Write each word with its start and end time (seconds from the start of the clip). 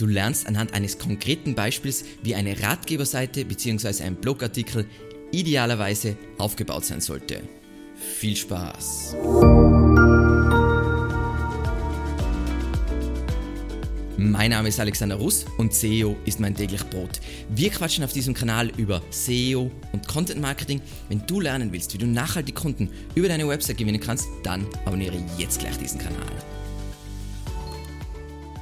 Du 0.00 0.06
lernst 0.06 0.46
anhand 0.46 0.72
eines 0.72 0.98
konkreten 0.98 1.54
Beispiels, 1.54 2.06
wie 2.22 2.34
eine 2.34 2.58
Ratgeberseite 2.62 3.44
bzw. 3.44 4.02
ein 4.02 4.16
Blogartikel 4.16 4.86
idealerweise 5.30 6.16
aufgebaut 6.38 6.86
sein 6.86 7.02
sollte. 7.02 7.42
Viel 7.96 8.34
Spaß! 8.34 9.14
Mein 14.16 14.52
Name 14.52 14.70
ist 14.70 14.80
Alexander 14.80 15.16
Russ 15.16 15.44
und 15.58 15.74
SEO 15.74 16.16
ist 16.24 16.40
mein 16.40 16.56
täglich 16.56 16.82
Brot. 16.84 17.20
Wir 17.50 17.68
quatschen 17.68 18.02
auf 18.02 18.14
diesem 18.14 18.32
Kanal 18.32 18.72
über 18.78 19.02
SEO 19.10 19.70
und 19.92 20.08
Content 20.08 20.40
Marketing. 20.40 20.80
Wenn 21.10 21.26
du 21.26 21.40
lernen 21.40 21.72
willst, 21.72 21.92
wie 21.92 21.98
du 21.98 22.06
nachhaltig 22.06 22.54
Kunden 22.54 22.88
über 23.14 23.28
deine 23.28 23.46
Website 23.46 23.76
gewinnen 23.76 24.00
kannst, 24.00 24.28
dann 24.44 24.66
abonniere 24.86 25.22
jetzt 25.36 25.60
gleich 25.60 25.76
diesen 25.76 25.98
Kanal. 25.98 26.59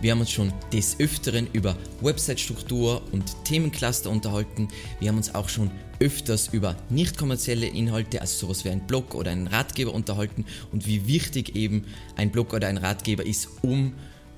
Wir 0.01 0.13
haben 0.13 0.21
uns 0.21 0.31
schon 0.31 0.53
des 0.73 1.01
Öfteren 1.01 1.49
über 1.53 1.77
Website-Struktur 2.01 3.03
und 3.13 3.45
Themencluster 3.45 4.11
unterhalten. 4.11 4.69
Wir 5.01 5.09
haben 5.09 5.17
uns 5.17 5.35
auch 5.35 5.49
schon 5.49 5.71
öfters 6.01 6.49
über 6.53 6.77
nicht 6.89 7.19
kommerzielle 7.19 7.67
Inhalte, 7.67 8.21
also 8.21 8.47
sowas 8.47 8.65
wie 8.65 8.71
ein 8.71 8.87
Blog 8.87 9.15
oder 9.15 9.33
einen 9.33 9.49
Ratgeber 9.49 9.93
unterhalten 9.93 10.45
und 10.73 10.87
wie 10.87 11.09
wichtig 11.09 11.57
eben 11.57 11.85
ein 12.17 12.31
Blog 12.31 12.53
oder 12.53 12.69
ein 12.69 12.79
Ratgeber 12.79 13.27
ist, 13.27 13.49
um 13.63 13.95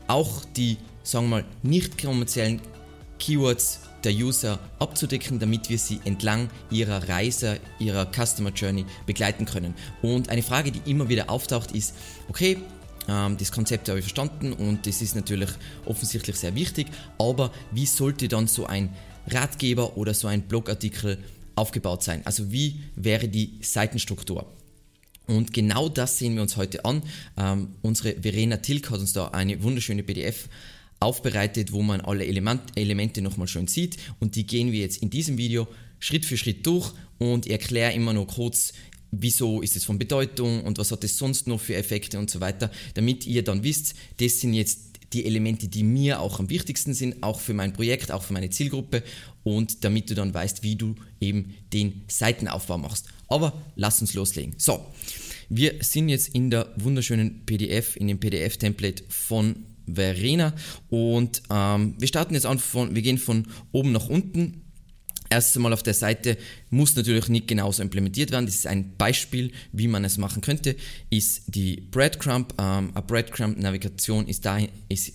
auch 0.07 0.45
die 0.57 0.79
sagen 1.03 1.27
wir 1.27 1.37
mal, 1.37 1.45
nicht 1.63 2.01
kommerziellen 2.01 2.61
Keywords 3.19 3.81
der 4.05 4.13
User 4.13 4.59
abzudecken, 4.79 5.39
damit 5.39 5.69
wir 5.69 5.79
sie 5.79 6.01
entlang 6.05 6.49
ihrer 6.71 7.09
Reise, 7.09 7.61
ihrer 7.79 8.07
Customer 8.07 8.51
Journey 8.51 8.87
begleiten 9.07 9.45
können. 9.45 9.75
Und 10.01 10.31
eine 10.31 10.43
Frage, 10.43 10.73
die 10.73 10.91
immer 10.91 11.09
wieder 11.09 11.29
auftaucht, 11.29 11.73
ist, 11.73 11.95
okay, 12.29 12.59
ähm, 13.11 13.37
das 13.37 13.51
Konzept 13.51 13.89
habe 13.89 13.99
ich 13.99 14.05
verstanden 14.05 14.53
und 14.53 14.87
das 14.87 15.03
ist 15.03 15.17
natürlich 15.17 15.51
offensichtlich 15.85 16.37
sehr 16.37 16.55
wichtig, 16.55 16.87
aber 17.19 17.53
wie 17.73 17.87
sollte 17.87 18.29
dann 18.29 18.47
so 18.47 18.67
ein 18.67 18.95
Ratgeber 19.27 19.97
oder 19.97 20.15
so 20.15 20.29
ein 20.29 20.43
Blogartikel 20.43 21.19
aufgebaut 21.57 22.05
sein? 22.05 22.23
Also 22.25 22.53
wie 22.53 22.81
wäre 22.95 23.29
die 23.29 23.59
Seitenstruktur? 23.61 24.47
Und 25.27 25.53
genau 25.53 25.89
das 25.89 26.19
sehen 26.19 26.35
wir 26.35 26.43
uns 26.43 26.57
heute 26.57 26.85
an. 26.85 27.03
Ähm, 27.37 27.69
unsere 27.83 28.15
Verena 28.21 28.57
Tilk 28.59 28.91
hat 28.91 29.01
uns 29.01 29.13
da 29.13 29.29
eine 29.29 29.63
wunderschöne 29.63 30.03
PDF 30.03 30.49
aufbereitet, 31.01 31.73
wo 31.73 31.83
man 31.83 32.01
alle 32.01 32.27
Element, 32.27 32.63
Elemente 32.77 33.23
nochmal 33.23 33.49
schön 33.49 33.67
sieht 33.67 33.97
und 34.21 34.37
die 34.37 34.47
gehen 34.47 34.71
wir 34.71 34.81
jetzt 34.81 35.03
in 35.03 35.11
diesem 35.11 35.39
Video 35.39 35.67
Schritt 35.99 36.25
für 36.25 36.37
Schritt 36.37 36.67
durch 36.67 36.93
und 37.19 37.47
erkläre 37.47 37.93
immer 37.93 38.13
nur 38.13 38.27
kurz, 38.27 38.73
wieso 39.11 39.63
ist 39.63 39.77
es 39.77 39.85
von 39.85 39.99
Bedeutung 39.99 40.65
und 40.65 40.79
was 40.79 40.93
hat 40.93 41.05
es 41.05 41.19
sonst 41.19 41.47
noch 41.47 41.61
für 41.61 41.75
Effekte 41.75 42.19
und 42.19 42.31
so 42.31 42.41
weiter, 42.41 42.71
damit 42.95 43.27
ihr 43.27 43.43
dann 43.43 43.63
wisst, 43.63 43.95
das 44.19 44.41
sind 44.41 44.55
jetzt 44.55 44.91
die 45.13 45.27
Elemente, 45.27 45.69
die 45.69 45.83
mir 45.83 46.21
auch 46.21 46.39
am 46.39 46.51
wichtigsten 46.51 46.95
sind, 46.95 47.23
auch 47.23 47.41
für 47.41 47.55
mein 47.55 47.73
Projekt, 47.73 48.13
auch 48.13 48.23
für 48.23 48.33
meine 48.33 48.51
Zielgruppe 48.51 49.03
und 49.43 49.85
damit 49.85 50.09
du 50.11 50.15
dann 50.15 50.33
weißt, 50.33 50.63
wie 50.63 50.77
du 50.77 50.95
eben 51.21 51.55
den 51.73 52.03
Seitenaufbau 52.09 52.79
machst. 52.79 53.07
Aber 53.27 53.61
lass 53.75 54.01
uns 54.01 54.15
loslegen. 54.15 54.55
So, 54.59 54.85
wir 55.49 55.75
sind 55.81 56.09
jetzt 56.09 56.29
in 56.29 56.51
der 56.51 56.73
wunderschönen 56.77 57.45
PDF, 57.45 57.97
in 57.97 58.07
dem 58.07 58.21
PDF-Template 58.21 59.05
von 59.09 59.67
Verena. 59.87 60.55
Und 60.89 61.43
ähm, 61.51 61.95
wir 61.99 62.09
starten 62.09 62.35
jetzt 62.35 62.47
an 62.47 62.59
von, 62.59 62.95
wir 62.95 63.03
gehen 63.03 63.19
von 63.19 63.47
oben 63.73 63.93
nach 63.93 64.09
unten. 64.09 64.63
Erst 65.31 65.57
einmal 65.57 65.73
auf 65.73 65.85
der 65.85 65.95
Seite 65.95 66.37
muss 66.71 66.97
natürlich 66.97 67.29
nicht 67.29 67.47
genauso 67.47 67.83
implementiert 67.83 68.33
werden. 68.33 68.47
Das 68.47 68.57
ist 68.57 68.67
ein 68.67 68.97
Beispiel, 68.97 69.53
wie 69.73 69.87
man 69.87 70.05
es 70.05 70.19
machen 70.19 70.43
könnte. 70.43 70.75
Ist 71.09 71.45
die 71.47 71.77
Breadcrumb. 71.77 72.53
Ähm, 72.59 72.91
eine 72.95 73.03
Breadcrumb-Navigation 73.07 74.27
ist, 74.27 74.45
da, 74.45 74.59
ist 74.89 75.13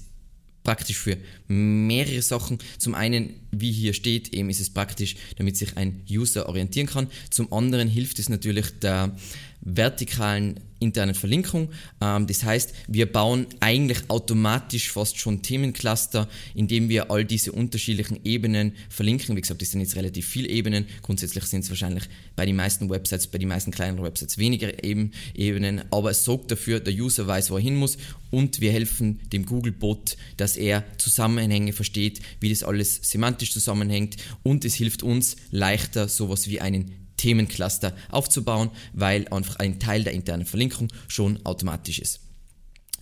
praktisch 0.63 0.97
für 0.97 1.17
mehrere 1.47 2.21
Sachen. 2.21 2.59
Zum 2.77 2.95
einen, 2.95 3.33
wie 3.51 3.71
hier 3.71 3.93
steht, 3.93 4.33
eben 4.33 4.49
ist 4.49 4.61
es 4.61 4.69
praktisch, 4.69 5.15
damit 5.37 5.57
sich 5.57 5.75
ein 5.75 6.01
User 6.09 6.49
orientieren 6.49 6.87
kann. 6.87 7.07
Zum 7.29 7.51
anderen 7.53 7.89
hilft 7.89 8.17
es 8.19 8.29
natürlich 8.29 8.79
der 8.79 9.15
vertikalen 9.61 10.59
internen 10.85 11.15
Verlinkung. 11.15 11.69
Ähm, 12.01 12.27
das 12.27 12.43
heißt, 12.43 12.73
wir 12.87 13.11
bauen 13.11 13.47
eigentlich 13.59 14.09
automatisch 14.09 14.91
fast 14.91 15.19
schon 15.19 15.41
Themencluster, 15.41 16.27
indem 16.53 16.89
wir 16.89 17.11
all 17.11 17.25
diese 17.25 17.51
unterschiedlichen 17.51 18.19
Ebenen 18.23 18.73
verlinken. 18.89 19.35
Wie 19.35 19.41
gesagt, 19.41 19.61
das 19.61 19.71
sind 19.71 19.81
jetzt 19.81 19.95
relativ 19.95 20.27
viele 20.27 20.47
Ebenen. 20.47 20.85
Grundsätzlich 21.01 21.43
sind 21.45 21.63
es 21.63 21.69
wahrscheinlich 21.69 22.05
bei 22.35 22.45
den 22.45 22.55
meisten 22.55 22.89
Websites, 22.89 23.27
bei 23.27 23.37
den 23.37 23.49
meisten 23.49 23.71
kleineren 23.71 24.05
Websites 24.05 24.37
weniger 24.37 24.83
Ebenen, 24.83 25.83
aber 25.91 26.11
es 26.11 26.23
sorgt 26.23 26.51
dafür, 26.51 26.79
der 26.79 26.93
User 26.93 27.27
weiß, 27.27 27.51
wo 27.51 27.55
er 27.55 27.61
hin 27.61 27.75
muss 27.75 27.97
und 28.31 28.61
wir 28.61 28.71
helfen 28.71 29.19
dem 29.31 29.45
Google-Bot, 29.45 30.17
dass 30.37 30.57
er 30.57 30.83
Zusammenhänge 30.97 31.73
versteht, 31.73 32.21
wie 32.39 32.49
das 32.49 32.63
alles 32.63 32.99
semantisch 33.01 33.51
zusammenhängt 33.51 34.17
und 34.43 34.65
es 34.65 34.75
hilft 34.75 35.03
uns 35.03 35.35
leichter 35.51 36.07
sowas 36.07 36.47
wie 36.49 36.61
einen 36.61 37.04
Themencluster 37.25 37.95
aufzubauen, 38.11 38.69
weil 38.93 39.27
einfach 39.29 39.55
ein 39.55 39.79
Teil 39.79 40.03
der 40.03 40.13
internen 40.13 40.45
Verlinkung 40.45 40.89
schon 41.07 41.43
automatisch 41.43 41.97
ist. 41.97 42.19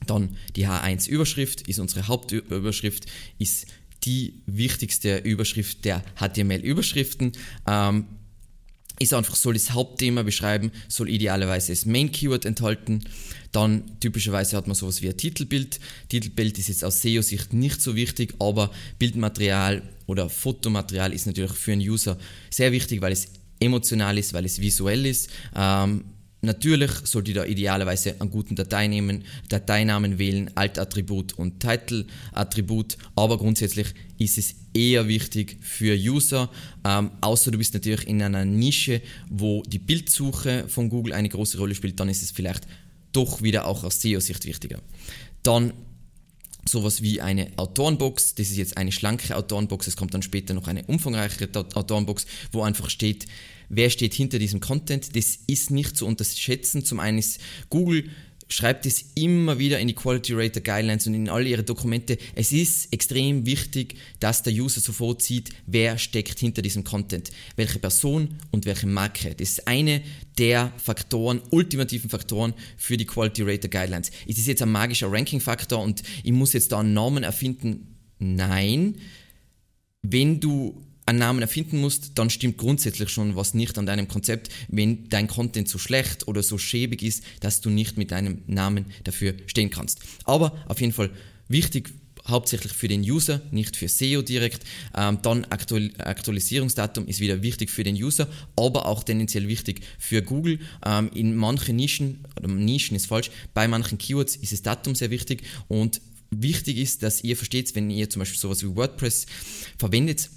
Dann 0.08 0.38
die 0.56 0.66
H1-Überschrift 0.66 1.68
ist 1.68 1.80
unsere 1.80 2.08
Hauptüberschrift, 2.08 3.06
ist 3.38 3.68
die 4.06 4.42
wichtigste 4.46 5.18
Überschrift 5.18 5.84
der 5.84 6.04
HTML-Überschriften. 6.16 7.34
Ähm, 7.68 8.06
ist 9.00 9.14
einfach, 9.14 9.36
soll 9.36 9.56
das 9.56 9.72
Hauptthema 9.72 10.24
beschreiben, 10.24 10.72
soll 10.88 11.10
idealerweise 11.10 11.74
das 11.74 11.86
Main-Keyword 11.86 12.46
enthalten. 12.46 13.04
Dann 13.52 14.00
typischerweise 14.00 14.56
hat 14.56 14.68
man 14.68 14.76
sowas 14.76 15.02
wie 15.02 15.10
ein 15.10 15.18
Titelbild. 15.18 15.80
Titelbild 16.08 16.58
ist 16.60 16.70
jetzt 16.70 16.86
aus 16.86 17.02
SEO-Sicht 17.02 17.52
nicht 17.54 17.82
so 17.82 17.96
wichtig, 17.96 18.36
aber 18.40 18.72
Bildmaterial 19.00 19.82
oder 20.06 20.30
Fotomaterial 20.30 21.12
ist 21.12 21.26
natürlich 21.26 21.52
für 21.54 21.74
einen 21.74 21.82
User 21.82 22.18
sehr 22.50 22.72
wichtig, 22.72 23.02
weil 23.02 23.12
es 23.12 23.28
emotional 23.64 24.18
ist, 24.18 24.34
weil 24.34 24.46
es 24.46 24.60
visuell 24.60 25.06
ist. 25.06 25.30
Ähm, 25.56 26.06
natürlich 26.42 26.92
sollte 27.04 27.32
ihr 27.32 27.36
da 27.36 27.46
idealerweise 27.46 28.20
einen 28.20 28.30
guten 28.30 28.56
Dateinamen, 28.56 29.24
Dateinamen 29.50 30.20
wählen, 30.20 30.52
Alt-Attribut 30.56 31.34
und 31.34 31.60
Title-Attribut, 31.60 32.98
aber 33.16 33.38
grundsätzlich 33.38 33.88
ist 34.18 34.38
es 34.38 34.56
eher 34.74 35.08
wichtig 35.08 35.58
für 35.62 35.96
User, 35.96 36.50
ähm, 36.86 37.12
außer 37.22 37.52
du 37.52 37.58
bist 37.58 37.74
natürlich 37.74 38.08
in 38.08 38.22
einer 38.22 38.46
Nische, 38.46 39.02
wo 39.30 39.64
die 39.64 39.80
Bildsuche 39.80 40.66
von 40.68 40.90
Google 40.90 41.14
eine 41.14 41.30
große 41.30 41.58
Rolle 41.58 41.76
spielt, 41.76 42.00
dann 42.00 42.10
ist 42.10 42.24
es 42.24 42.32
vielleicht 42.32 42.68
doch 43.14 43.42
wieder 43.42 43.66
auch 43.66 43.84
aus 43.84 44.02
SEO-Sicht 44.02 44.46
wichtiger. 44.46 44.80
Dann 45.44 45.74
sowas 46.68 47.02
wie 47.02 47.22
eine 47.22 47.52
Autorenbox. 47.58 48.36
Das 48.36 48.50
ist 48.50 48.58
jetzt 48.58 48.78
eine 48.78 48.92
schlanke 48.92 49.36
Autorenbox. 49.36 49.88
Es 49.88 49.96
kommt 49.96 50.14
dann 50.14 50.22
später 50.22 50.54
noch 50.54 50.68
eine 50.68 50.84
umfangreichere 50.86 51.50
Autorenbox, 51.76 52.26
wo 52.52 52.64
einfach 52.64 52.90
steht, 52.90 53.26
wer 53.70 53.90
steht 53.90 54.14
hinter 54.14 54.40
diesem 54.40 54.60
Content. 54.60 55.16
Das 55.16 55.40
ist 55.48 55.72
nicht 55.72 55.98
zu 55.98 56.06
unterschätzen. 56.06 56.86
Zum 56.86 57.00
einen 57.00 57.18
ist 57.18 57.40
Google 57.70 58.10
schreibt 58.50 58.86
es 58.86 59.12
immer 59.16 59.60
wieder 59.60 59.80
in 59.80 59.88
die 59.88 59.96
Quality 59.96 60.34
Rater 60.34 60.62
Guidelines 60.62 61.08
und 61.08 61.14
in 61.14 61.30
all 61.30 61.48
ihre 61.48 61.64
Dokumente. 61.64 62.18
Es 62.36 62.52
ist 62.52 62.92
extrem 62.94 63.46
wichtig, 63.46 63.96
dass 64.20 64.44
der 64.44 64.54
User 64.54 64.82
sofort 64.82 65.22
sieht, 65.22 65.50
wer 65.66 65.98
steckt 65.98 66.40
hinter 66.40 66.62
diesem 66.62 66.84
Content, 66.84 67.32
welche 67.56 67.80
Person 67.80 68.36
und 68.52 68.66
welche 68.66 68.88
Marke. 68.88 69.36
Das 69.36 69.50
ist 69.50 69.68
eine 69.68 70.02
der 70.38 70.72
Faktoren, 70.78 71.42
ultimativen 71.52 72.10
Faktoren 72.10 72.54
für 72.78 72.98
die 72.98 73.06
Quality 73.06 73.44
Rater 73.44 73.70
Guidelines. 73.70 74.12
Ist 74.28 74.40
es 74.40 74.48
jetzt 74.48 74.62
ein 74.62 74.72
magischer 74.72 75.12
Ranking-Faktor 75.12 75.82
und 75.82 76.04
ich 76.24 76.32
muss 76.32 76.54
jetzt 76.54 76.72
da 76.72 76.84
Namen 76.84 77.24
erfinden? 77.24 77.98
Nein. 78.20 78.96
Wenn 80.02 80.40
du 80.40 80.84
einen 81.06 81.20
Namen 81.20 81.42
erfinden 81.42 81.80
musst, 81.80 82.12
dann 82.16 82.30
stimmt 82.30 82.58
grundsätzlich 82.58 83.10
schon 83.10 83.36
was 83.36 83.54
nicht 83.54 83.78
an 83.78 83.86
deinem 83.86 84.08
Konzept, 84.08 84.50
wenn 84.70 85.10
dein 85.10 85.28
Content 85.28 85.68
so 85.68 85.78
schlecht 85.78 86.28
oder 86.28 86.44
so 86.44 86.58
schäbig 86.58 87.04
ist, 87.04 87.24
dass 87.42 87.62
du 87.62 87.70
nicht 87.70 87.98
mit 87.98 88.12
deinem 88.12 88.42
Namen 88.48 88.86
dafür 89.04 89.34
stehen 89.48 89.70
kannst. 89.70 90.00
Aber 90.24 90.58
auf 90.68 90.80
jeden 90.80 90.94
Fall 90.94 91.10
wichtig, 91.48 91.94
hauptsächlich 92.28 92.72
für 92.72 92.88
den 92.88 93.02
User, 93.02 93.42
nicht 93.52 93.76
für 93.76 93.88
SEO 93.88 94.22
direkt. 94.22 94.64
Ähm, 94.96 95.20
dann 95.22 95.46
Aktual 95.46 95.92
Aktualisierungsdatum 95.98 97.08
ist 97.08 97.20
wieder 97.20 97.42
wichtig 97.44 97.70
für 97.70 97.84
den 97.84 97.96
User, 97.96 98.28
aber 98.56 98.86
auch 98.86 99.04
tendenziell 99.04 99.48
wichtig 99.48 99.82
für 100.00 100.22
Google. 100.22 100.60
Ähm, 100.86 101.10
in 101.14 101.36
manchen 101.36 101.76
Nischen, 101.76 102.24
oder 102.38 102.48
Nischen 102.48 102.96
ist 102.96 103.08
falsch, 103.08 103.30
bei 103.54 103.68
manchen 103.68 103.98
Keywords 103.98 104.36
ist 104.38 104.54
das 104.54 104.62
Datum 104.62 104.96
sehr 104.96 105.10
wichtig 105.10 105.44
und 105.68 106.02
wichtig 106.32 106.78
ist, 106.78 107.04
dass 107.04 107.24
ihr 107.24 107.36
versteht, 107.36 107.76
wenn 107.76 107.90
ihr 107.90 108.10
zum 108.10 108.22
Beispiel 108.22 108.40
sowas 108.40 108.64
wie 108.64 108.76
WordPress 108.76 109.26
verwendet, 109.78 110.30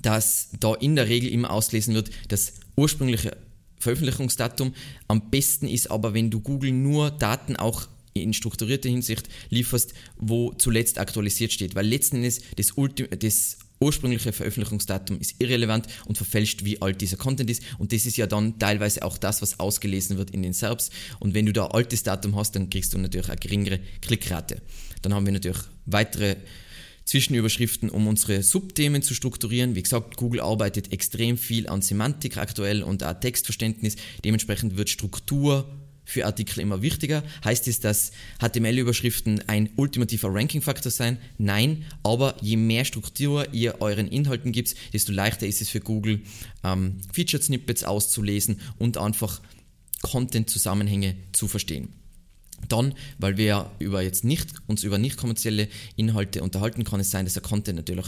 dass 0.00 0.48
da 0.58 0.74
in 0.74 0.96
der 0.96 1.08
Regel 1.08 1.30
immer 1.30 1.50
auslesen 1.50 1.94
wird, 1.94 2.10
das 2.28 2.54
ursprüngliche 2.76 3.36
Veröffentlichungsdatum. 3.78 4.74
Am 5.08 5.30
besten 5.30 5.68
ist 5.68 5.90
aber, 5.90 6.14
wenn 6.14 6.30
du 6.30 6.40
Google 6.40 6.72
nur 6.72 7.10
Daten 7.10 7.56
auch 7.56 7.88
in 8.14 8.32
strukturierter 8.32 8.88
Hinsicht 8.88 9.28
lieferst, 9.50 9.94
wo 10.16 10.52
zuletzt 10.52 10.98
aktualisiert 10.98 11.52
steht. 11.52 11.74
Weil 11.74 11.86
letzten 11.86 12.16
Endes 12.16 12.42
das, 12.56 12.72
Ultim 12.72 13.08
das 13.18 13.58
ursprüngliche 13.80 14.32
Veröffentlichungsdatum 14.32 15.18
ist 15.18 15.36
irrelevant 15.40 15.88
und 16.06 16.16
verfälscht, 16.16 16.64
wie 16.64 16.80
alt 16.80 17.00
dieser 17.00 17.16
Content 17.16 17.50
ist. 17.50 17.62
Und 17.78 17.92
das 17.92 18.06
ist 18.06 18.16
ja 18.16 18.26
dann 18.26 18.58
teilweise 18.58 19.02
auch 19.02 19.18
das, 19.18 19.42
was 19.42 19.58
ausgelesen 19.58 20.18
wird 20.18 20.30
in 20.30 20.42
den 20.42 20.52
SERPs. 20.52 20.90
Und 21.18 21.34
wenn 21.34 21.46
du 21.46 21.52
da 21.52 21.66
altes 21.66 22.02
Datum 22.02 22.36
hast, 22.36 22.54
dann 22.54 22.70
kriegst 22.70 22.94
du 22.94 22.98
natürlich 22.98 23.28
eine 23.28 23.38
geringere 23.38 23.80
Klickrate. 24.00 24.62
Dann 25.02 25.14
haben 25.14 25.26
wir 25.26 25.32
natürlich 25.32 25.62
weitere 25.86 26.36
Zwischenüberschriften, 27.04 27.90
um 27.90 28.06
unsere 28.06 28.42
Subthemen 28.42 29.02
zu 29.02 29.14
strukturieren. 29.14 29.74
Wie 29.74 29.82
gesagt, 29.82 30.16
Google 30.16 30.40
arbeitet 30.40 30.92
extrem 30.92 31.36
viel 31.36 31.68
an 31.68 31.82
Semantik 31.82 32.36
aktuell 32.36 32.82
und 32.82 33.02
auch 33.04 33.18
Textverständnis. 33.18 33.96
Dementsprechend 34.24 34.76
wird 34.76 34.90
Struktur 34.90 35.66
für 36.04 36.26
Artikel 36.26 36.60
immer 36.60 36.82
wichtiger. 36.82 37.22
Heißt 37.44 37.68
es, 37.68 37.80
dass 37.80 38.12
HTML-Überschriften 38.40 39.48
ein 39.48 39.70
ultimativer 39.76 40.34
Ranking-Faktor 40.34 40.90
sein? 40.90 41.18
Nein, 41.38 41.84
aber 42.02 42.36
je 42.40 42.56
mehr 42.56 42.84
Struktur 42.84 43.52
ihr 43.52 43.80
euren 43.80 44.08
Inhalten 44.08 44.52
gibt, 44.52 44.74
desto 44.92 45.12
leichter 45.12 45.46
ist 45.46 45.62
es 45.62 45.68
für 45.68 45.80
Google, 45.80 46.20
ähm, 46.64 46.98
Featured-Snippets 47.12 47.84
auszulesen 47.84 48.60
und 48.78 48.98
einfach 48.98 49.40
Content-Zusammenhänge 50.02 51.16
zu 51.32 51.48
verstehen. 51.48 52.01
Dann, 52.68 52.94
weil 53.18 53.36
wir 53.36 53.70
über 53.78 54.02
jetzt 54.02 54.24
nicht, 54.24 54.54
uns 54.66 54.84
über 54.84 54.98
nicht 54.98 55.16
kommerzielle 55.16 55.68
Inhalte 55.96 56.42
unterhalten, 56.42 56.84
kann 56.84 57.00
es 57.00 57.10
sein, 57.10 57.24
dass 57.24 57.34
der 57.34 57.42
Content 57.42 57.76
natürlich 57.76 58.06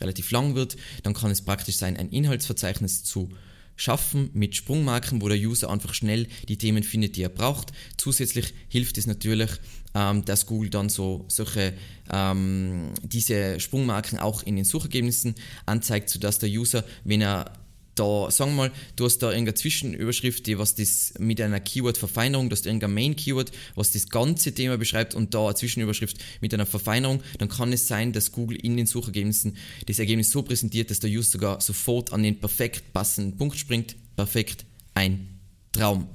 relativ 0.00 0.30
lang 0.30 0.54
wird. 0.54 0.76
Dann 1.02 1.14
kann 1.14 1.30
es 1.30 1.42
praktisch 1.42 1.76
sein, 1.76 1.96
ein 1.96 2.10
Inhaltsverzeichnis 2.10 3.04
zu 3.04 3.30
schaffen 3.76 4.30
mit 4.34 4.54
Sprungmarken, 4.54 5.20
wo 5.20 5.28
der 5.28 5.38
User 5.38 5.70
einfach 5.70 5.94
schnell 5.94 6.28
die 6.48 6.58
Themen 6.58 6.82
findet, 6.82 7.16
die 7.16 7.22
er 7.22 7.28
braucht. 7.28 7.72
Zusätzlich 7.96 8.54
hilft 8.68 8.98
es 8.98 9.06
natürlich, 9.06 9.50
ähm, 9.94 10.24
dass 10.24 10.46
Google 10.46 10.70
dann 10.70 10.88
so 10.88 11.24
solche 11.28 11.74
ähm, 12.12 12.90
diese 13.02 13.58
Sprungmarken 13.58 14.18
auch 14.18 14.42
in 14.42 14.56
den 14.56 14.64
Suchergebnissen 14.64 15.34
anzeigt, 15.66 16.08
sodass 16.08 16.38
der 16.38 16.50
User, 16.50 16.84
wenn 17.04 17.20
er 17.20 17.52
da, 17.94 18.30
sagen 18.30 18.52
wir 18.52 18.56
mal, 18.56 18.72
du 18.96 19.04
hast 19.04 19.18
da 19.18 19.30
irgendeine 19.30 19.54
Zwischenüberschrift, 19.54 20.46
die 20.46 20.58
was 20.58 20.74
das 20.74 21.14
mit 21.18 21.40
einer 21.40 21.60
Keyword-Verfeinerung, 21.60 22.48
du 22.48 22.54
hast 22.54 22.66
irgendein 22.66 22.94
Main-Keyword, 22.94 23.52
was 23.74 23.92
das 23.92 24.08
ganze 24.08 24.52
Thema 24.52 24.78
beschreibt 24.78 25.14
und 25.14 25.34
da 25.34 25.46
eine 25.46 25.54
Zwischenüberschrift 25.54 26.18
mit 26.40 26.52
einer 26.54 26.66
Verfeinerung, 26.66 27.22
dann 27.38 27.48
kann 27.48 27.72
es 27.72 27.88
sein, 27.88 28.12
dass 28.12 28.32
Google 28.32 28.58
in 28.58 28.76
den 28.76 28.86
Suchergebnissen 28.86 29.56
das 29.86 29.98
Ergebnis 29.98 30.30
so 30.30 30.42
präsentiert, 30.42 30.90
dass 30.90 31.00
der 31.00 31.10
User 31.10 31.30
sogar 31.30 31.60
sofort 31.60 32.12
an 32.12 32.22
den 32.22 32.38
perfekt 32.38 32.92
passenden 32.92 33.36
Punkt 33.36 33.56
springt. 33.56 33.96
Perfekt, 34.16 34.64
ein 34.94 35.40
Traum. 35.72 36.08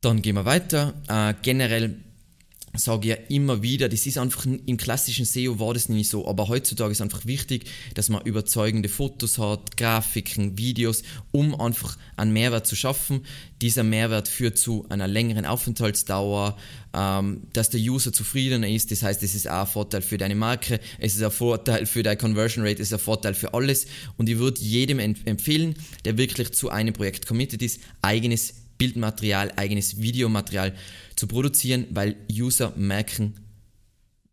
Dann 0.00 0.22
gehen 0.22 0.36
wir 0.36 0.44
weiter. 0.44 0.94
Äh, 1.08 1.34
generell 1.42 1.96
sage 2.78 3.08
ja 3.08 3.14
immer 3.28 3.62
wieder, 3.62 3.88
das 3.88 4.06
ist 4.06 4.18
einfach 4.18 4.44
im 4.44 4.76
klassischen 4.76 5.24
SEO 5.24 5.58
war 5.58 5.74
das 5.74 5.88
nicht 5.88 6.10
so, 6.10 6.26
aber 6.26 6.48
heutzutage 6.48 6.92
ist 6.92 7.00
einfach 7.00 7.26
wichtig, 7.26 7.66
dass 7.94 8.08
man 8.08 8.22
überzeugende 8.22 8.88
Fotos 8.88 9.38
hat, 9.38 9.76
Grafiken, 9.76 10.58
Videos, 10.58 11.02
um 11.32 11.58
einfach 11.60 11.96
einen 12.16 12.32
Mehrwert 12.32 12.66
zu 12.66 12.76
schaffen. 12.76 13.24
Dieser 13.62 13.82
Mehrwert 13.82 14.28
führt 14.28 14.58
zu 14.58 14.86
einer 14.88 15.06
längeren 15.06 15.46
Aufenthaltsdauer, 15.46 16.56
ähm, 16.92 17.42
dass 17.52 17.70
der 17.70 17.80
User 17.80 18.12
zufriedener 18.12 18.68
ist. 18.68 18.90
Das 18.90 19.02
heißt, 19.02 19.22
es 19.22 19.34
ist 19.34 19.48
auch 19.48 19.60
ein 19.60 19.66
Vorteil 19.66 20.02
für 20.02 20.18
deine 20.18 20.34
Marke, 20.34 20.80
es 20.98 21.14
ist 21.14 21.22
ein 21.22 21.30
Vorteil 21.30 21.86
für 21.86 22.02
deine 22.02 22.16
Conversion 22.16 22.64
Rate, 22.64 22.82
es 22.82 22.88
ist 22.88 22.94
ein 22.94 22.98
Vorteil 22.98 23.34
für 23.34 23.54
alles. 23.54 23.86
Und 24.16 24.28
ich 24.28 24.38
würde 24.38 24.60
jedem 24.60 24.98
empfehlen, 24.98 25.74
der 26.04 26.18
wirklich 26.18 26.52
zu 26.52 26.70
einem 26.70 26.92
Projekt 26.92 27.26
committed 27.26 27.62
ist, 27.62 27.80
eigenes 28.02 28.65
Bildmaterial, 28.78 29.52
eigenes 29.56 30.00
Videomaterial 30.00 30.74
zu 31.16 31.26
produzieren, 31.26 31.86
weil 31.90 32.16
User 32.30 32.72
merken, 32.76 33.34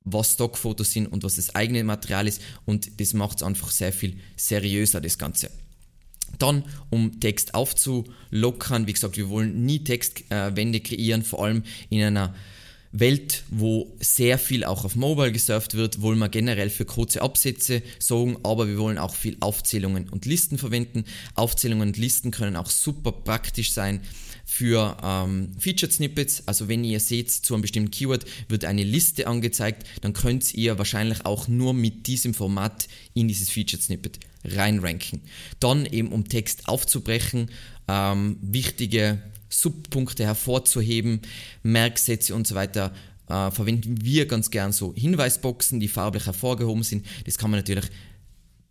was 0.04 0.34
Stockfotos 0.34 0.92
sind 0.92 1.08
und 1.08 1.24
was 1.24 1.38
das 1.38 1.56
eigene 1.56 1.84
Material 1.84 2.28
ist 2.28 2.42
und 2.66 3.00
das 3.00 3.14
macht 3.14 3.38
es 3.38 3.44
einfach 3.44 3.72
sehr 3.72 3.94
viel 3.94 4.18
seriöser, 4.36 5.02
das 5.02 5.18
Ganze. 5.18 5.50
Dann, 6.40 6.64
um 6.90 7.20
Text 7.20 7.54
aufzulockern, 7.54 8.88
wie 8.88 8.94
gesagt, 8.94 9.18
wir 9.18 9.30
wollen 9.30 9.66
nie 9.66 9.84
Textwände 9.84 10.80
äh, 10.80 10.82
kreieren, 10.82 11.24
vor 11.24 11.46
allem 11.46 11.64
in 11.90 12.02
einer 12.02 12.34
Welt, 12.92 13.44
wo 13.50 13.92
sehr 14.00 14.38
viel 14.38 14.64
auch 14.64 14.86
auf 14.86 14.96
Mobile 14.96 15.32
gesurft 15.32 15.74
wird, 15.74 16.02
wollen 16.02 16.20
wir 16.20 16.30
generell 16.30 16.70
für 16.70 16.86
kurze 16.86 17.24
Absätze 17.24 17.82
sorgen, 17.98 18.38
aber 18.44 18.68
wir 18.68 18.78
wollen 18.78 19.00
auch 19.00 19.16
viel 19.16 19.36
Aufzählungen 19.40 20.10
und 20.10 20.26
Listen 20.26 20.60
verwenden. 20.60 21.04
Aufzählungen 21.34 21.90
und 21.90 21.98
Listen 21.98 22.30
können 22.30 22.56
auch 22.56 22.70
super 22.70 23.12
praktisch 23.12 23.74
sein 23.74 24.02
für 24.54 24.98
ähm, 25.02 25.50
Featured 25.58 25.92
Snippets. 25.92 26.44
Also 26.46 26.68
wenn 26.68 26.84
ihr 26.84 27.00
seht, 27.00 27.32
zu 27.32 27.56
einem 27.56 27.64
bestimmten 27.64 27.90
Keyword 27.90 28.24
wird 28.50 28.66
eine 28.66 28.84
Liste 28.84 29.26
angezeigt, 29.26 29.88
dann 30.02 30.14
könnt 30.14 30.54
ihr 30.54 30.78
wahrscheinlich 30.78 31.26
auch 31.26 31.48
nur 31.48 31.74
mit 31.74 32.06
diesem 32.06 32.36
Format 32.36 32.88
in 33.16 33.28
dieses 33.28 33.50
Featured 33.50 33.82
Snippet 33.82 34.20
reinranken. 34.46 35.22
Dann 35.60 35.88
eben 35.88 36.10
um 36.10 36.30
Text 36.30 36.68
aufzubrechen, 36.68 37.50
ähm, 37.88 38.38
wichtige 38.44 39.24
Subpunkte 39.50 40.24
hervorzuheben, 40.24 41.22
Merksätze 41.64 42.36
und 42.36 42.46
so 42.46 42.54
weiter 42.54 42.94
äh, 43.30 43.50
verwenden 43.50 44.04
wir 44.06 44.28
ganz 44.28 44.52
gern 44.52 44.72
so 44.72 44.94
Hinweisboxen, 44.94 45.80
die 45.80 45.88
farblich 45.88 46.28
hervorgehoben 46.28 46.84
sind. 46.84 47.08
Das 47.26 47.40
kann 47.40 47.50
man 47.50 47.60
natürlich 47.60 47.90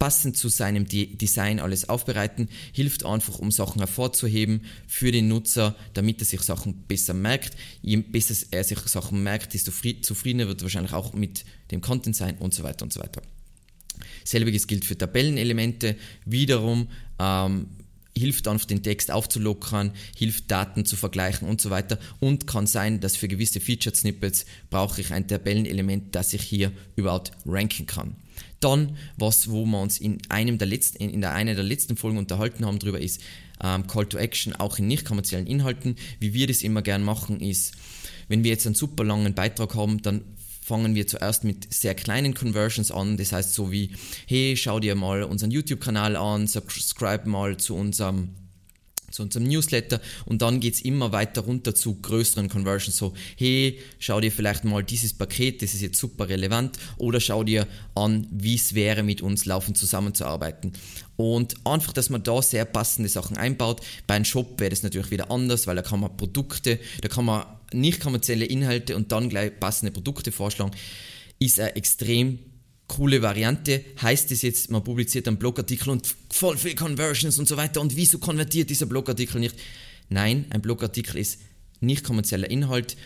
passend 0.02 0.36
zu 0.36 0.48
seinem 0.48 0.88
Design 0.88 1.60
alles 1.60 1.88
aufbereiten, 1.88 2.48
hilft 2.72 3.06
einfach, 3.06 3.38
um 3.38 3.52
Sachen 3.52 3.78
hervorzuheben 3.78 4.64
für 4.88 5.12
den 5.12 5.28
Nutzer, 5.28 5.76
damit 5.94 6.20
er 6.20 6.24
sich 6.24 6.40
Sachen 6.40 6.74
besser 6.88 7.14
merkt. 7.14 7.56
Je 7.82 7.98
besser 7.98 8.34
er 8.50 8.64
sich 8.64 8.80
Sachen 8.80 9.22
merkt, 9.22 9.54
desto 9.54 9.70
zufriedener 9.70 10.48
wird 10.48 10.60
er 10.60 10.64
wahrscheinlich 10.64 10.92
auch 10.92 11.12
mit 11.12 11.44
dem 11.70 11.80
Content 11.82 12.16
sein 12.16 12.36
und 12.38 12.52
so 12.52 12.64
weiter 12.64 12.82
und 12.82 12.92
so 12.92 12.98
weiter. 12.98 13.22
Selbiges 14.24 14.66
gilt 14.66 14.84
für 14.84 14.98
Tabellenelemente. 14.98 15.94
Wiederum 16.24 16.88
ähm, 17.20 17.68
hilft 18.18 18.48
einfach 18.48 18.66
den 18.66 18.82
Text 18.82 19.12
aufzulockern, 19.12 19.92
hilft 20.16 20.50
Daten 20.50 20.84
zu 20.84 20.96
vergleichen 20.96 21.48
und 21.48 21.60
so 21.60 21.70
weiter 21.70 22.00
und 22.18 22.48
kann 22.48 22.66
sein, 22.66 22.98
dass 22.98 23.14
für 23.14 23.28
gewisse 23.28 23.60
Featured 23.60 23.94
Snippets 23.94 24.46
brauche 24.68 25.00
ich 25.00 25.12
ein 25.12 25.28
Tabellenelement, 25.28 26.12
das 26.16 26.32
ich 26.32 26.42
hier 26.42 26.72
überhaupt 26.96 27.30
ranken 27.46 27.86
kann. 27.86 28.16
Dann, 28.62 28.96
was, 29.16 29.50
wo 29.50 29.66
wir 29.66 29.80
uns 29.80 29.98
in 29.98 30.18
einem 30.28 30.56
der 30.56 30.68
letzten, 30.68 31.02
in 31.02 31.20
der 31.20 31.34
einer 31.34 31.54
der 31.54 31.64
letzten 31.64 31.96
Folgen 31.96 32.18
unterhalten 32.18 32.64
haben 32.64 32.78
darüber 32.78 33.00
ist, 33.00 33.20
ähm, 33.62 33.86
Call 33.86 34.06
to 34.06 34.18
Action 34.18 34.54
auch 34.54 34.78
in 34.78 34.86
nicht 34.86 35.04
kommerziellen 35.04 35.46
Inhalten. 35.46 35.96
Wie 36.20 36.32
wir 36.32 36.46
das 36.46 36.62
immer 36.62 36.82
gern 36.82 37.02
machen, 37.02 37.40
ist, 37.40 37.74
wenn 38.28 38.44
wir 38.44 38.50
jetzt 38.50 38.66
einen 38.66 38.74
super 38.74 39.04
langen 39.04 39.34
Beitrag 39.34 39.74
haben, 39.74 40.00
dann 40.02 40.22
fangen 40.60 40.94
wir 40.94 41.06
zuerst 41.06 41.44
mit 41.44 41.72
sehr 41.72 41.94
kleinen 41.94 42.34
Conversions 42.34 42.90
an. 42.90 43.16
Das 43.16 43.32
heißt 43.32 43.52
so 43.52 43.72
wie, 43.72 43.90
hey, 44.26 44.56
schau 44.56 44.78
dir 44.80 44.94
mal 44.94 45.24
unseren 45.24 45.50
YouTube-Kanal 45.50 46.16
an, 46.16 46.46
subscribe 46.46 47.28
mal 47.28 47.56
zu 47.56 47.74
unserem 47.74 48.30
zu 49.12 49.22
unserem 49.22 49.46
Newsletter 49.46 50.00
und 50.24 50.42
dann 50.42 50.60
geht 50.60 50.74
es 50.74 50.82
immer 50.82 51.12
weiter 51.12 51.42
runter 51.42 51.74
zu 51.74 51.94
größeren 52.00 52.48
Conversions, 52.48 52.96
so 52.96 53.12
hey, 53.36 53.78
schau 53.98 54.20
dir 54.20 54.32
vielleicht 54.32 54.64
mal 54.64 54.82
dieses 54.82 55.12
Paket, 55.12 55.62
das 55.62 55.74
ist 55.74 55.82
jetzt 55.82 55.98
super 55.98 56.28
relevant 56.28 56.78
oder 56.96 57.20
schau 57.20 57.44
dir 57.44 57.66
an, 57.94 58.26
wie 58.30 58.54
es 58.54 58.74
wäre, 58.74 59.02
mit 59.02 59.22
uns 59.22 59.44
laufend 59.44 59.78
zusammenzuarbeiten. 59.78 60.72
Und 61.16 61.54
einfach, 61.64 61.92
dass 61.92 62.10
man 62.10 62.22
da 62.22 62.42
sehr 62.42 62.64
passende 62.64 63.08
Sachen 63.08 63.36
einbaut. 63.36 63.80
Bei 64.06 64.14
einem 64.14 64.24
Shop 64.24 64.58
wäre 64.58 64.70
das 64.70 64.82
natürlich 64.82 65.10
wieder 65.10 65.30
anders, 65.30 65.66
weil 65.66 65.76
da 65.76 65.82
kann 65.82 66.00
man 66.00 66.16
Produkte, 66.16 66.80
da 67.00 67.08
kann 67.08 67.24
man 67.24 67.44
nicht 67.72 68.00
kommerzielle 68.00 68.44
Inhalte 68.44 68.96
und 68.96 69.12
dann 69.12 69.28
gleich 69.28 69.58
passende 69.58 69.92
Produkte 69.92 70.32
vorschlagen, 70.32 70.72
ist 71.38 71.60
ein 71.60 71.76
extrem 71.76 72.38
coole 72.92 73.22
Variante. 73.22 73.82
Heißt 74.02 74.30
es 74.32 74.42
jetzt, 74.42 74.70
man 74.70 74.84
publiziert 74.84 75.26
einen 75.26 75.38
Blogartikel 75.38 75.88
und 75.88 76.14
voll 76.30 76.58
viel 76.58 76.74
Conversions 76.74 77.38
und 77.38 77.48
so 77.48 77.56
weiter 77.56 77.80
und 77.80 77.96
wieso 77.96 78.18
konvertiert 78.18 78.68
dieser 78.68 78.84
Blogartikel 78.84 79.40
nicht? 79.40 79.56
Nein, 80.10 80.44
ein 80.50 80.60
Blogartikel 80.60 81.16
ist 81.16 81.40
nicht 81.80 82.04
kommerzieller 82.04 82.50
Inhalt. 82.50 82.96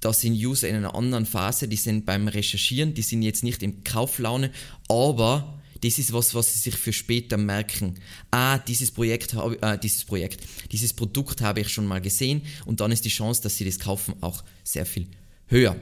Da 0.00 0.12
sind 0.12 0.34
User 0.34 0.68
in 0.68 0.74
einer 0.74 0.94
anderen 0.94 1.24
Phase, 1.24 1.68
die 1.68 1.76
sind 1.76 2.04
beim 2.04 2.26
Recherchieren, 2.26 2.94
die 2.94 3.02
sind 3.02 3.22
jetzt 3.22 3.44
nicht 3.44 3.62
im 3.62 3.84
Kauflaune, 3.84 4.50
aber 4.88 5.60
das 5.82 6.00
ist 6.00 6.12
was, 6.12 6.34
was 6.34 6.52
sie 6.52 6.58
sich 6.58 6.74
für 6.74 6.92
später 6.92 7.36
merken. 7.36 7.94
Ah, 8.32 8.58
dieses 8.58 8.90
Projekt, 8.90 9.34
äh, 9.34 9.78
dieses 9.78 10.04
Projekt, 10.04 10.40
dieses 10.72 10.92
Produkt 10.92 11.42
habe 11.42 11.60
ich 11.60 11.68
schon 11.68 11.86
mal 11.86 12.00
gesehen 12.00 12.42
und 12.64 12.80
dann 12.80 12.90
ist 12.90 13.04
die 13.04 13.08
Chance, 13.08 13.42
dass 13.42 13.56
sie 13.56 13.64
das 13.64 13.78
kaufen, 13.78 14.14
auch 14.20 14.42
sehr 14.64 14.84
viel 14.84 15.06
höher. 15.46 15.76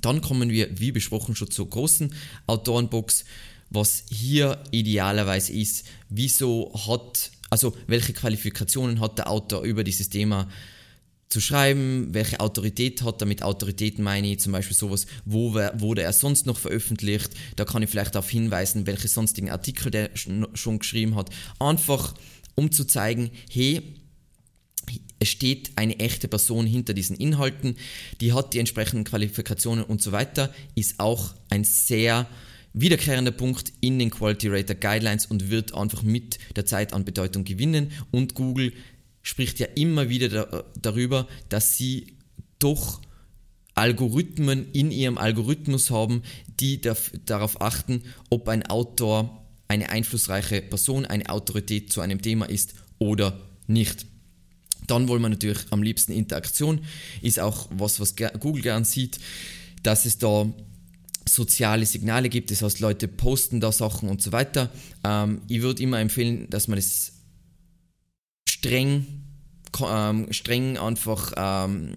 Dann 0.00 0.20
kommen 0.20 0.50
wir, 0.50 0.78
wie 0.78 0.92
besprochen, 0.92 1.34
schon 1.34 1.50
zur 1.50 1.68
großen 1.68 2.14
Autorenbox. 2.46 3.24
Was 3.70 4.04
hier 4.10 4.62
idealerweise 4.72 5.52
ist, 5.52 5.86
wieso 6.08 6.72
hat, 6.74 7.30
also 7.50 7.76
welche 7.86 8.12
Qualifikationen 8.12 8.98
hat 8.98 9.18
der 9.18 9.30
Autor 9.30 9.62
über 9.62 9.84
dieses 9.84 10.08
Thema 10.08 10.48
zu 11.28 11.40
schreiben, 11.40 12.08
welche 12.12 12.40
Autorität 12.40 13.02
hat 13.02 13.22
er, 13.22 13.26
mit 13.28 13.44
Autorität 13.44 14.00
meine 14.00 14.32
ich 14.32 14.40
zum 14.40 14.52
Beispiel 14.52 14.76
sowas, 14.76 15.06
wo 15.24 15.54
wurde 15.54 16.02
er 16.02 16.12
sonst 16.12 16.44
noch 16.46 16.58
veröffentlicht, 16.58 17.30
da 17.54 17.64
kann 17.64 17.82
ich 17.82 17.90
vielleicht 17.90 18.16
darauf 18.16 18.28
hinweisen, 18.28 18.88
welche 18.88 19.06
sonstigen 19.06 19.50
Artikel 19.50 19.92
der 19.92 20.10
schon 20.16 20.78
geschrieben 20.80 21.14
hat, 21.14 21.30
einfach 21.60 22.14
um 22.56 22.72
zu 22.72 22.84
zeigen, 22.84 23.30
hey, 23.48 23.99
es 25.20 25.28
steht 25.28 25.70
eine 25.76 25.98
echte 26.00 26.26
Person 26.26 26.66
hinter 26.66 26.94
diesen 26.94 27.14
Inhalten, 27.14 27.76
die 28.20 28.32
hat 28.32 28.54
die 28.54 28.58
entsprechenden 28.58 29.04
Qualifikationen 29.04 29.84
und 29.84 30.02
so 30.02 30.12
weiter, 30.12 30.52
ist 30.74 30.98
auch 30.98 31.34
ein 31.50 31.62
sehr 31.62 32.26
wiederkehrender 32.72 33.30
Punkt 33.30 33.72
in 33.80 33.98
den 33.98 34.10
Quality 34.10 34.48
Rater 34.48 34.74
Guidelines 34.74 35.26
und 35.26 35.50
wird 35.50 35.74
einfach 35.74 36.02
mit 36.02 36.38
der 36.56 36.66
Zeit 36.66 36.92
an 36.92 37.04
Bedeutung 37.04 37.44
gewinnen. 37.44 37.92
Und 38.10 38.34
Google 38.34 38.72
spricht 39.22 39.58
ja 39.58 39.66
immer 39.74 40.08
wieder 40.08 40.28
da, 40.28 40.64
darüber, 40.80 41.28
dass 41.48 41.76
sie 41.76 42.16
doch 42.58 43.00
Algorithmen 43.74 44.72
in 44.72 44.90
ihrem 44.90 45.18
Algorithmus 45.18 45.90
haben, 45.90 46.22
die 46.60 46.80
darauf 46.80 47.60
achten, 47.60 48.02
ob 48.28 48.48
ein 48.48 48.66
Autor 48.66 49.46
eine 49.68 49.90
einflussreiche 49.90 50.62
Person, 50.62 51.06
eine 51.06 51.28
Autorität 51.28 51.92
zu 51.92 52.00
einem 52.00 52.22
Thema 52.22 52.46
ist 52.46 52.74
oder 52.98 53.40
nicht. 53.66 54.06
Dann 54.90 55.08
wollen 55.08 55.22
wir 55.22 55.28
natürlich 55.28 55.60
am 55.70 55.82
liebsten 55.82 56.12
Interaktion, 56.12 56.80
ist 57.22 57.40
auch 57.40 57.68
was, 57.70 58.00
was 58.00 58.14
Google 58.40 58.62
gern 58.62 58.84
sieht, 58.84 59.18
dass 59.82 60.04
es 60.04 60.18
da 60.18 60.46
soziale 61.28 61.86
Signale 61.86 62.28
gibt, 62.28 62.50
das 62.50 62.62
heißt 62.62 62.80
Leute 62.80 63.06
posten 63.06 63.60
da 63.60 63.70
Sachen 63.70 64.08
und 64.08 64.20
so 64.20 64.32
weiter. 64.32 64.70
Ähm, 65.04 65.42
ich 65.48 65.62
würde 65.62 65.82
immer 65.82 66.00
empfehlen, 66.00 66.48
dass 66.50 66.66
man 66.66 66.76
das 66.76 67.12
streng 68.48 69.06
ähm, 69.88 70.32
streng 70.32 70.76
einfach 70.78 71.32
ähm, 71.36 71.94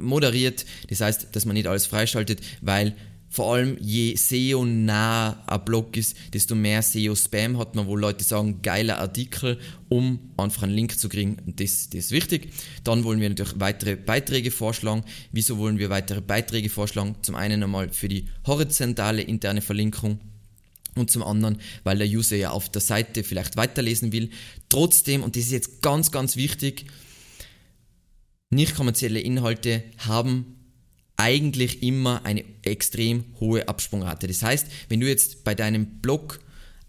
moderiert. 0.00 0.64
Das 0.88 1.00
heißt, 1.00 1.34
dass 1.34 1.44
man 1.44 1.54
nicht 1.54 1.66
alles 1.66 1.86
freischaltet, 1.86 2.40
weil 2.60 2.94
vor 3.32 3.54
allem 3.54 3.78
je 3.80 4.14
SEO-nah 4.14 5.42
ein 5.46 5.64
Blog 5.64 5.96
ist, 5.96 6.14
desto 6.34 6.54
mehr 6.54 6.82
SEO-Spam 6.82 7.56
hat 7.56 7.74
man, 7.74 7.86
wo 7.86 7.96
Leute 7.96 8.22
sagen, 8.24 8.60
geiler 8.60 8.98
Artikel, 8.98 9.58
um 9.88 10.18
einfach 10.36 10.64
einen 10.64 10.74
Link 10.74 10.98
zu 10.98 11.08
kriegen. 11.08 11.38
Und 11.46 11.58
das, 11.58 11.88
das 11.88 12.04
ist 12.04 12.10
wichtig. 12.10 12.52
Dann 12.84 13.04
wollen 13.04 13.22
wir 13.22 13.30
natürlich 13.30 13.58
weitere 13.58 13.96
Beiträge 13.96 14.50
vorschlagen. 14.50 15.02
Wieso 15.32 15.56
wollen 15.56 15.78
wir 15.78 15.88
weitere 15.88 16.20
Beiträge 16.20 16.68
vorschlagen? 16.68 17.14
Zum 17.22 17.34
einen 17.34 17.62
einmal 17.62 17.88
für 17.88 18.08
die 18.08 18.26
horizontale 18.46 19.22
interne 19.22 19.62
Verlinkung 19.62 20.20
und 20.94 21.10
zum 21.10 21.22
anderen, 21.22 21.58
weil 21.84 21.96
der 21.96 22.08
User 22.08 22.36
ja 22.36 22.50
auf 22.50 22.68
der 22.68 22.82
Seite 22.82 23.24
vielleicht 23.24 23.56
weiterlesen 23.56 24.12
will. 24.12 24.28
Trotzdem, 24.68 25.22
und 25.22 25.36
das 25.36 25.44
ist 25.44 25.52
jetzt 25.52 25.80
ganz, 25.80 26.10
ganz 26.10 26.36
wichtig, 26.36 26.84
nicht 28.50 28.74
kommerzielle 28.74 29.20
Inhalte 29.20 29.84
haben 29.96 30.61
eigentlich 31.22 31.84
immer 31.84 32.24
eine 32.24 32.44
extrem 32.62 33.24
hohe 33.38 33.68
Absprungrate. 33.68 34.26
Das 34.26 34.42
heißt, 34.42 34.66
wenn 34.88 34.98
du 34.98 35.06
jetzt 35.06 35.44
bei 35.44 35.54
deinem 35.54 35.86
Blog 36.00 36.40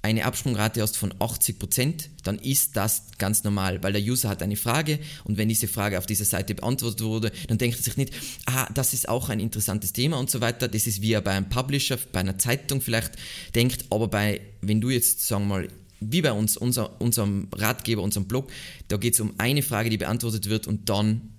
eine 0.01 0.25
Absprungrate 0.25 0.81
hast 0.81 0.97
von 0.97 1.13
80%, 1.13 2.09
dann 2.23 2.39
ist 2.39 2.75
das 2.75 3.03
ganz 3.19 3.43
normal, 3.43 3.83
weil 3.83 3.93
der 3.93 4.01
User 4.01 4.29
hat 4.29 4.41
eine 4.41 4.55
Frage 4.55 4.97
und 5.23 5.37
wenn 5.37 5.49
diese 5.49 5.67
Frage 5.67 5.99
auf 5.99 6.07
dieser 6.07 6.25
Seite 6.25 6.55
beantwortet 6.55 7.01
wurde, 7.01 7.31
dann 7.47 7.59
denkt 7.59 7.77
er 7.77 7.83
sich 7.83 7.95
nicht, 7.95 8.11
ah, 8.47 8.67
das 8.73 8.93
ist 8.93 9.07
auch 9.07 9.29
ein 9.29 9.39
interessantes 9.39 9.93
Thema 9.93 10.17
und 10.17 10.31
so 10.31 10.41
weiter. 10.41 10.67
Das 10.67 10.87
ist 10.87 11.03
wie 11.03 11.13
er 11.13 11.21
bei 11.21 11.31
einem 11.31 11.49
Publisher, 11.49 11.99
bei 12.11 12.21
einer 12.21 12.39
Zeitung 12.39 12.81
vielleicht 12.81 13.13
denkt, 13.53 13.85
aber 13.91 14.07
bei, 14.07 14.41
wenn 14.61 14.81
du 14.81 14.89
jetzt, 14.89 15.27
sagen 15.27 15.43
wir 15.43 15.59
mal, 15.59 15.67
wie 15.99 16.23
bei 16.23 16.31
uns, 16.31 16.57
unser, 16.57 16.99
unserem 16.99 17.49
Ratgeber, 17.53 18.01
unserem 18.01 18.27
Blog, 18.27 18.51
da 18.87 18.97
geht 18.97 19.13
es 19.13 19.19
um 19.19 19.35
eine 19.37 19.61
Frage, 19.61 19.91
die 19.91 19.97
beantwortet 19.97 20.49
wird 20.49 20.65
und 20.65 20.89
dann 20.89 21.32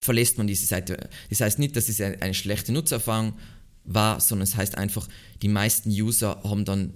verlässt 0.00 0.38
man 0.38 0.46
diese 0.46 0.66
Seite. 0.66 1.08
Das 1.28 1.40
heißt 1.40 1.58
nicht, 1.58 1.76
dass 1.76 1.88
es 1.88 2.00
eine 2.00 2.34
schlechte 2.34 2.72
Nutzererfahrung 2.72 3.34
war, 3.84 4.20
sondern 4.20 4.44
es 4.44 4.56
heißt 4.56 4.76
einfach, 4.78 5.08
die 5.42 5.48
meisten 5.48 5.90
User 5.90 6.40
haben 6.44 6.64
dann 6.64 6.94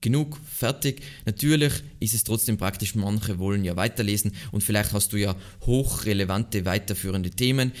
genug, 0.00 0.38
fertig. 0.44 1.02
Natürlich 1.24 1.72
ist 2.00 2.14
es 2.14 2.24
trotzdem 2.24 2.58
praktisch, 2.58 2.94
manche 2.94 3.38
wollen 3.38 3.64
ja 3.64 3.76
weiterlesen 3.76 4.32
und 4.52 4.62
vielleicht 4.62 4.92
hast 4.92 5.12
du 5.12 5.16
ja 5.16 5.36
hochrelevante 5.62 6.64
weiterführende 6.64 7.30
Themen. 7.30 7.72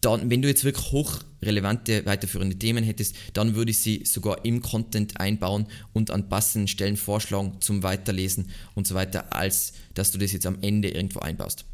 Dann, 0.00 0.30
wenn 0.30 0.42
du 0.42 0.48
jetzt 0.48 0.64
wirklich 0.64 0.90
hochrelevante 0.90 2.04
weiterführende 2.04 2.58
Themen 2.58 2.82
hättest, 2.82 3.14
dann 3.34 3.54
würde 3.54 3.70
ich 3.70 3.78
sie 3.78 4.04
sogar 4.04 4.44
im 4.44 4.60
Content 4.60 5.20
einbauen 5.20 5.66
und 5.92 6.10
an 6.10 6.28
passenden 6.28 6.66
Stellen 6.66 6.96
vorschlagen 6.96 7.60
zum 7.60 7.84
Weiterlesen 7.84 8.50
und 8.74 8.86
so 8.86 8.96
weiter, 8.96 9.32
als 9.32 9.72
dass 9.94 10.10
du 10.10 10.18
das 10.18 10.32
jetzt 10.32 10.46
am 10.46 10.58
Ende 10.60 10.88
irgendwo 10.88 11.20
einbaust. 11.20 11.64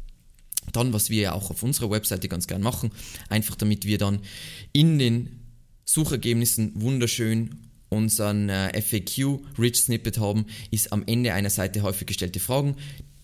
Dann, 0.71 0.93
was 0.93 1.09
wir 1.09 1.21
ja 1.21 1.33
auch 1.33 1.49
auf 1.49 1.63
unserer 1.63 1.89
Webseite 1.89 2.27
ganz 2.27 2.47
gern 2.47 2.61
machen, 2.61 2.91
einfach 3.29 3.55
damit 3.55 3.85
wir 3.85 3.97
dann 3.97 4.19
in 4.71 4.99
den 4.99 5.39
Suchergebnissen 5.85 6.73
wunderschön 6.75 7.69
unseren 7.89 8.49
äh, 8.49 8.79
FAQ 8.79 9.39
Rich 9.57 9.77
Snippet 9.77 10.19
haben, 10.19 10.45
ist 10.69 10.93
am 10.93 11.03
Ende 11.07 11.33
einer 11.33 11.49
Seite 11.49 11.81
häufig 11.81 12.07
gestellte 12.07 12.39
Fragen. 12.39 12.75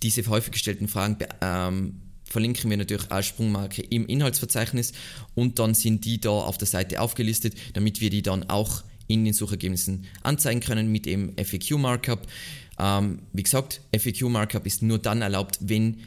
Diese 0.02 0.26
häufig 0.28 0.52
gestellten 0.54 0.88
Fragen 0.88 1.18
ähm, 1.42 2.02
verlinken 2.24 2.70
wir 2.70 2.78
natürlich 2.78 3.12
als 3.12 3.28
Sprungmarke 3.28 3.82
im 3.84 4.08
Inhaltsverzeichnis 4.08 4.94
und 5.36 5.60
dann 5.60 5.74
sind 5.74 6.06
die 6.06 6.20
da 6.20 6.32
auf 6.32 6.58
der 6.58 6.68
Seite 6.68 7.00
aufgelistet, 7.00 7.54
damit 7.74 8.02
wir 8.02 8.10
die 8.10 8.24
dann 8.24 8.50
auch 8.50 8.84
in 9.08 9.24
den 9.24 9.34
Suchergebnissen 9.34 10.06
anzeigen 10.24 10.62
können 10.62 10.92
mit 10.92 11.06
dem 11.06 11.34
FAQ 11.38 11.78
Markup. 11.78 12.26
Ähm, 12.80 13.20
wie 13.34 13.44
gesagt, 13.44 13.82
FAQ 13.96 14.24
Markup 14.24 14.66
ist 14.66 14.82
nur 14.82 14.98
dann 14.98 15.22
erlaubt, 15.22 15.60
wenn 15.62 16.02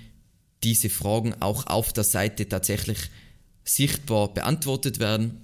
diese 0.65 0.91
Fragen 0.91 1.35
auch 1.41 1.67
auf 1.67 1.93
der 1.93 2.05
Seite 2.05 2.49
tatsächlich 2.49 2.99
sichtbar 3.65 4.33
beantwortet 4.33 4.99
werden 4.99 5.41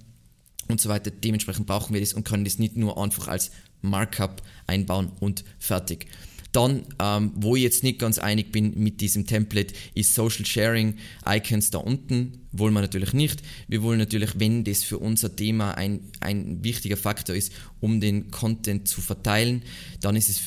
und 0.67 0.81
so 0.81 0.89
weiter. 0.89 1.11
Dementsprechend 1.11 1.67
brauchen 1.67 1.93
wir 1.93 2.01
das 2.01 2.13
und 2.13 2.23
können 2.23 2.43
das 2.43 2.59
nicht 2.59 2.75
nur 2.75 3.01
einfach 3.01 3.27
als 3.27 3.51
Markup 3.81 4.41
einbauen 4.67 5.11
und 5.19 5.43
fertig. 5.59 6.07
Dann, 6.51 6.85
ähm, 6.99 7.33
wo 7.35 7.57
ich 7.57 7.63
jetzt 7.63 7.83
nicht 7.83 7.99
ganz 7.99 8.17
einig 8.17 8.53
bin 8.53 8.79
mit 8.81 9.01
diesem 9.01 9.27
Template, 9.27 9.73
ist 9.93 10.15
Social 10.15 10.45
Sharing 10.45 10.95
Icons 11.27 11.69
da 11.69 11.79
unten. 11.79 12.47
Wollen 12.53 12.73
wir 12.73 12.79
natürlich 12.79 13.11
nicht. 13.11 13.41
Wir 13.67 13.83
wollen 13.83 13.99
natürlich, 13.99 14.39
wenn 14.39 14.63
das 14.63 14.81
für 14.81 14.97
unser 14.97 15.35
Thema 15.35 15.71
ein, 15.71 15.99
ein 16.21 16.63
wichtiger 16.63 16.95
Faktor 16.95 17.35
ist, 17.35 17.51
um 17.81 17.99
den 17.99 18.31
Content 18.31 18.87
zu 18.87 19.01
verteilen, 19.01 19.63
dann 19.99 20.15
ist 20.15 20.29
es 20.29 20.43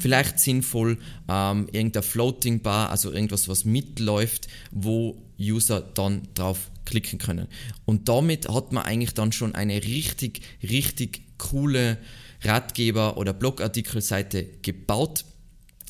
vielleicht 0.00 0.38
sinnvoll, 0.38 0.98
ähm, 1.28 1.68
irgendein 1.72 2.02
Floating 2.02 2.60
Bar, 2.60 2.90
also 2.90 3.12
irgendwas, 3.12 3.48
was 3.48 3.64
mitläuft, 3.64 4.48
wo 4.70 5.22
User 5.38 5.80
dann 5.80 6.28
drauf 6.34 6.70
klicken 6.84 7.18
können. 7.18 7.48
Und 7.84 8.08
damit 8.08 8.48
hat 8.48 8.72
man 8.72 8.84
eigentlich 8.84 9.14
dann 9.14 9.32
schon 9.32 9.54
eine 9.54 9.82
richtig, 9.82 10.40
richtig 10.62 11.22
coole 11.38 11.98
Ratgeber- 12.42 13.16
oder 13.16 13.32
Blogartikelseite 13.32 14.44
gebaut 14.62 15.24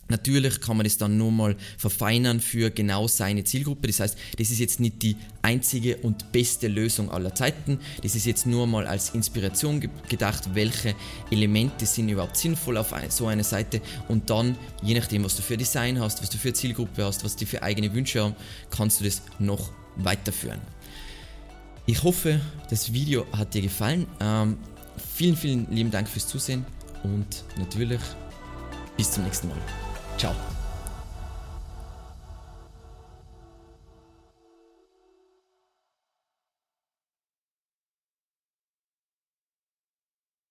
Natürlich 0.09 0.61
kann 0.61 0.77
man 0.77 0.85
das 0.85 0.99
dann 0.99 1.17
nur 1.17 1.33
mal 1.33 1.57
verfeinern 1.79 2.41
für 2.41 2.71
genau 2.71 3.09
seine 3.09 3.45
Zielgruppe. 3.45 3.89
Das 3.89 4.01
heißt, 4.01 4.19
das 4.39 4.51
ist 4.51 4.59
jetzt 4.59 4.81
nicht 4.81 5.03
die 5.03 5.17
einzige 5.43 5.97
und 5.99 6.33
beste 6.33 6.69
Lösung 6.69 7.11
aller 7.11 7.35
Zeiten. 7.35 7.79
Das 8.03 8.15
ist 8.15 8.27
jetzt 8.27 8.47
nur 8.47 8.67
mal 8.67 8.87
als 8.87 9.11
Inspiration 9.11 9.89
gedacht, 10.09 10.55
welche 10.55 10.95
Elemente 11.31 11.87
sind 11.87 12.09
überhaupt 12.09 12.37
sinnvoll 12.37 12.77
auf 12.77 12.95
so 13.09 13.27
einer 13.27 13.45
Seite. 13.45 13.81
Und 14.09 14.31
dann, 14.31 14.57
je 14.83 14.95
nachdem, 14.95 15.25
was 15.25 15.37
du 15.37 15.43
für 15.43 15.57
Design 15.57 16.01
hast, 16.01 16.23
was 16.23 16.31
du 16.31 16.39
für 16.39 16.53
Zielgruppe 16.53 17.05
hast, 17.05 17.25
was 17.25 17.37
du 17.37 17.47
für 17.47 17.63
eigene 17.63 17.93
Wünsche 17.93 18.23
hast, 18.23 18.35
kannst 18.71 19.01
du 19.01 19.05
das 19.05 19.23
noch 19.39 19.73
weiterführen. 19.97 20.61
Ich 21.87 22.03
hoffe, 22.03 22.41
das 22.69 22.93
Video 22.93 23.27
hat 23.33 23.55
dir 23.55 23.63
gefallen. 23.63 24.07
Ähm, 24.21 24.59
vielen, 25.15 25.37
vielen 25.37 25.71
lieben 25.71 25.91
Dank 25.91 26.09
fürs 26.09 26.27
Zusehen 26.27 26.65
und 27.05 27.45
natürlich 27.59 28.01
bis 28.97 29.13
zum 29.13 29.25
nächsten 29.25 29.49
Mal. 29.49 29.86
Tchau. 30.17 30.56